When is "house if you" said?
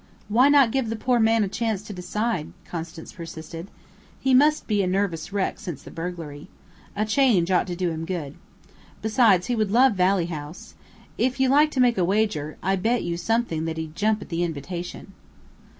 10.25-11.49